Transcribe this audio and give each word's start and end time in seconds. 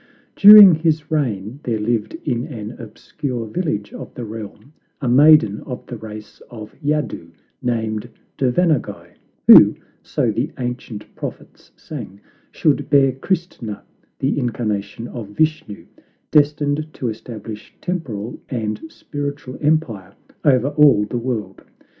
During 0.35 0.73
his 0.73 1.11
reign 1.11 1.59
there 1.61 1.77
lived 1.77 2.15
in 2.25 2.45
an 2.45 2.71
obscure 2.79 3.45
village 3.45 3.93
of 3.93 4.11
the 4.15 4.25
realm 4.25 4.73
a 4.99 5.07
maiden 5.07 5.59
of 5.61 5.85
the 5.85 5.95
race 5.97 6.41
of 6.49 6.73
Yadu, 6.83 7.29
named 7.61 8.09
Devanaguy, 8.35 9.09
who, 9.45 9.75
so 10.01 10.31
the 10.31 10.51
ancient 10.57 11.05
prophets 11.15 11.71
sang, 11.77 12.19
should 12.51 12.89
bear 12.89 13.11
Christna, 13.11 13.81
the 14.17 14.39
incarnation 14.39 15.07
of 15.09 15.27
Vishnu, 15.29 15.85
destined 16.31 16.91
to 16.93 17.07
establish 17.09 17.71
temporal 17.79 18.41
and 18.49 18.81
spiritual 18.89 19.59
empire 19.61 20.15
over 20.43 20.69
all 20.69 21.03
the 21.05 21.19
world. 21.19 21.61